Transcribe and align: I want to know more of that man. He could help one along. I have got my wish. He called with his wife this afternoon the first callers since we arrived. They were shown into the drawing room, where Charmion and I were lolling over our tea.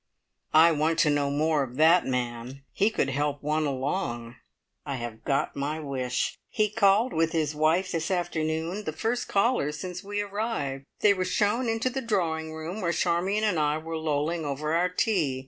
I 0.55 0.71
want 0.71 0.97
to 1.01 1.11
know 1.11 1.29
more 1.29 1.61
of 1.61 1.75
that 1.75 2.07
man. 2.07 2.63
He 2.71 2.89
could 2.89 3.09
help 3.09 3.43
one 3.43 3.67
along. 3.67 4.35
I 4.83 4.95
have 4.95 5.23
got 5.23 5.55
my 5.55 5.79
wish. 5.79 6.39
He 6.49 6.71
called 6.71 7.13
with 7.13 7.33
his 7.33 7.53
wife 7.53 7.91
this 7.91 8.09
afternoon 8.09 8.85
the 8.85 8.93
first 8.93 9.27
callers 9.27 9.77
since 9.77 10.03
we 10.03 10.19
arrived. 10.19 10.85
They 11.01 11.13
were 11.13 11.23
shown 11.23 11.69
into 11.69 11.91
the 11.91 12.01
drawing 12.01 12.51
room, 12.51 12.81
where 12.81 12.91
Charmion 12.91 13.43
and 13.43 13.59
I 13.59 13.77
were 13.77 13.95
lolling 13.95 14.43
over 14.43 14.73
our 14.73 14.89
tea. 14.89 15.39